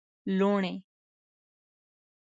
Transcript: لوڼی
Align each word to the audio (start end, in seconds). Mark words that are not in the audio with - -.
لوڼی 0.37 0.73